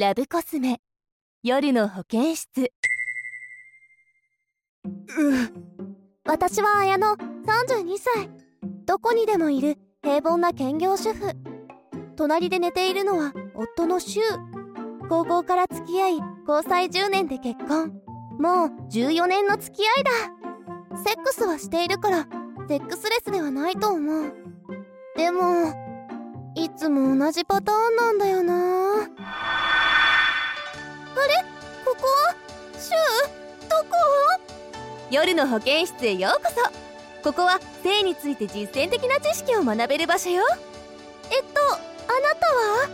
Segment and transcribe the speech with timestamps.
[0.00, 0.80] ラブコスメ。
[1.42, 2.72] 夜の保健室。
[6.24, 7.16] 私は綾乃
[7.68, 8.30] 32歳。
[8.86, 11.34] どこにでもいる平凡な兼業主婦。
[12.16, 14.24] 隣で寝ているのは夫の柊。
[15.10, 18.00] 高校から付き合い交際10年で結婚。
[18.38, 20.10] もう14年の付き合いだ。
[21.04, 22.26] セックスはしているから
[22.70, 24.32] セックスレスではないと思う。
[25.18, 25.89] でも
[26.56, 28.54] いつも同じパターンなんだよな。
[28.54, 29.12] あれ？
[31.84, 32.34] ここは？
[32.74, 32.96] 柊
[33.68, 33.96] どこ？
[35.10, 36.56] 夜の保健室へようこそ。
[37.22, 40.42] ここは性について実践的な知識を学べる場所よ。
[41.30, 42.88] えっとあなたは？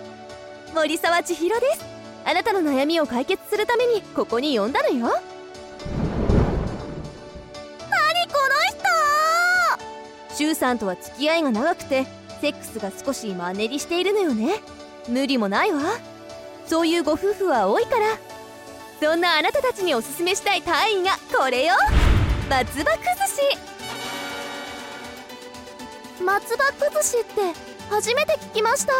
[0.75, 1.85] 森沢千尋です。
[2.27, 5.07] あなたの悩みを解決するためにここに呼んだのよ。
[5.07, 5.13] 何
[8.27, 8.51] この
[10.29, 10.35] 人！
[10.35, 12.05] シュウさんとは付き合いが長くて
[12.41, 14.61] セックスが少しマンネリしているのよね。
[15.09, 15.83] 無理もないわ。
[16.67, 18.19] そういうご夫婦は多いから。
[19.01, 21.75] そんなあなたたちにおすすめしたい単位がこれよ。
[22.49, 23.41] 松葉崩し。
[26.23, 27.41] 松葉崩しって
[27.91, 28.93] 初めて聞きました。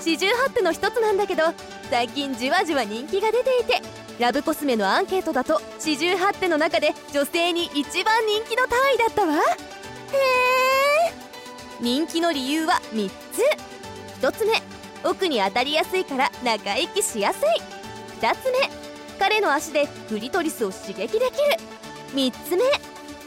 [0.00, 1.44] 四十八手の一つなんだけど
[1.90, 3.82] 最近じわじわ人気が出ていて
[4.18, 9.34] ラブコスメのアンケートだと四十八手の中で女性に一番人気の単位だったわ。
[9.34, 10.59] へえ
[11.80, 14.22] 人気の理由は3つ。
[14.22, 14.62] 1つ目
[15.02, 17.42] 奥に当たりやすいから長生きしやすい。
[18.20, 18.70] 2つ目
[19.18, 21.30] 彼の足でクリトリスを刺激できる。
[22.14, 22.64] 3つ目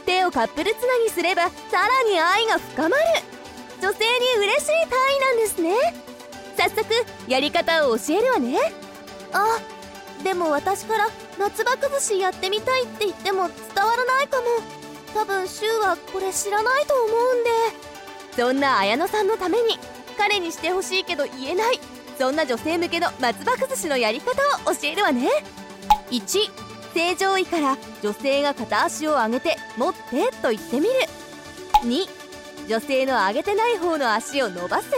[0.06, 3.02] 手をカップルつなぎすればさらに愛が深まる。
[3.82, 5.74] 女性に嬉しい単位なんですね。
[6.56, 6.86] 早速
[7.26, 8.72] やり方を教えるわね。
[9.32, 9.58] あ
[10.22, 11.08] でも私から
[11.38, 14.44] 夏場崩しやってみたいって言っても伝わらないかも。
[15.12, 17.50] 多分柊はこれ知らないと思うんで。
[18.36, 19.78] そんな綾乃さんのために
[20.18, 21.80] 彼にしてほしいけど言えない。
[22.18, 24.30] そんな女性向けの松葉崩しのやり方
[24.70, 25.28] を教えるわね。
[26.10, 26.50] 1
[26.94, 30.92] 正常位から女性が片足を上げて持ってと言ってみる。
[31.82, 32.08] 2
[32.68, 34.88] 女性の上げてない方の足を伸ばす。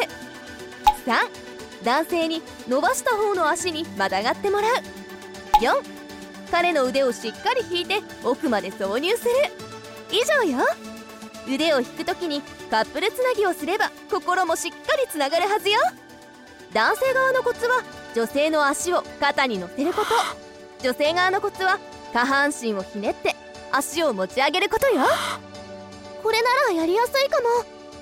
[1.06, 4.72] 3男性に伸ばした方の足にまたがってもらう。
[5.62, 5.82] 4
[6.50, 9.30] 彼の腕をしっかり引いて奥まで挿入する。
[10.10, 10.64] 以上よ。
[11.48, 15.78] 腕を引く時にカップルつなぎをすれば心もしっかりつながるはずよ。
[16.72, 17.82] 男性側のコツは
[18.14, 20.08] 女性の足を肩に乗せること。
[20.82, 21.78] 女性側のコツは
[22.12, 23.34] 下半身をひねって
[23.72, 25.02] 足を持ち上げることよ。
[26.22, 27.46] これならやりやすいかも。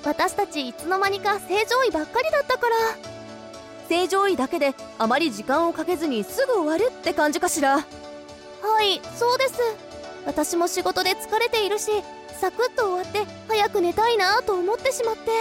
[0.03, 2.75] 私たちいつの間にか正常位ばっかりだったから。
[3.87, 7.77] 正常位だけであまり時間をかけずにすぐ終わるって感じかしら。
[7.77, 7.83] は
[8.83, 9.84] いそうです。
[10.25, 11.91] 私も仕事で疲れているし
[12.39, 15.31] サクッと終わって早く寝たいなと思ってしまって。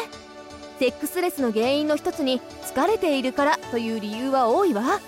[0.79, 5.01] セックスレスの原因の一つに疲れているからという理由は多いわ。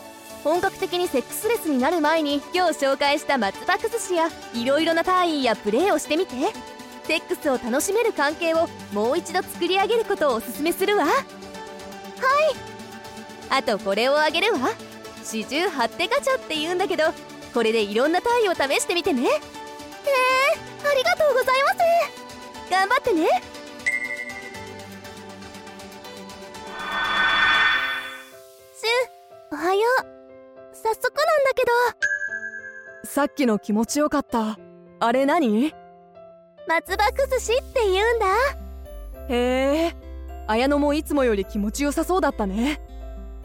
[0.44, 6.34] 本格的にセックスレスになる前に今日紹介した松葉崩しやいろいろな単位やプレーをしてみて。
[7.04, 11.04] セックスを楽しめる関係をもう一度作り上げることをおすすめするわ。
[11.04, 11.25] はい。
[13.48, 14.70] あとこれをあげるわ。
[15.22, 17.04] 四十八手ガチャって言うんだけど
[17.54, 19.28] これでいろんな単位を試してみてね。
[20.08, 21.76] ありがとうございます。
[22.70, 23.28] 頑張ってね。
[28.74, 28.88] シュ
[29.52, 30.06] おはよう。
[30.74, 33.08] 早速なんだけど。
[33.08, 34.58] さっきの気持ちよかった。
[35.00, 35.74] あれ何？
[36.68, 38.26] 松葉崩しって言うんだ。
[39.28, 39.96] へえ。
[40.48, 42.80] 綾乃もいつもより気持ちよさそうだったね。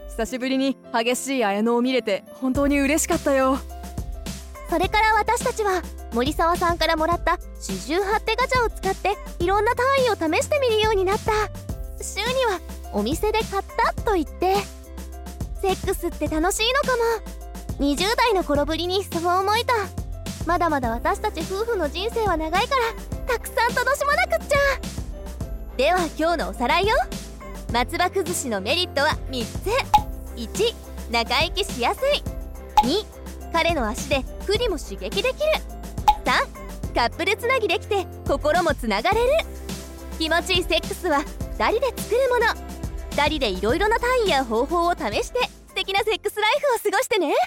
[0.10, 3.58] 久しぶりに激しい綾乃を見れて本当に嬉しかったよ
[4.72, 5.82] それから私たちは
[6.14, 11.34] 森沢さんからもらった四十八手ガチャを使っていろんな単位を試してみるようになった。
[12.02, 12.62] 週には
[12.94, 14.56] お店で買ったと言って。
[15.62, 16.98] セックスって楽しいのか
[17.80, 17.86] も。
[17.86, 19.74] 20代の頃ぶりにそう思えた。
[20.46, 24.58] まだまだ私たち夫婦の人生は長いからたくさん楽しまなくっちゃ。
[25.76, 26.96] では今日のおさらいよ。
[27.74, 30.40] 松葉崩しのメリットは3つ。
[30.40, 30.74] 1
[31.12, 32.24] 長生きしやすい。
[32.86, 33.21] 2
[33.52, 35.34] 彼の足で不利も刺激できる。
[36.26, 39.32] 3カップルつなぎできて心もつながれる。
[40.20, 41.20] 気持ちいいセックスは
[41.58, 42.46] 2人で作るもの。
[43.12, 47.34] 2人でいろいろな単位や方法を試して素敵なセックスライフを過ごしてね。